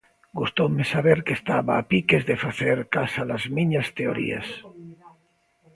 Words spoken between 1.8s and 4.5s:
piques de facer casa-las miñas teorías.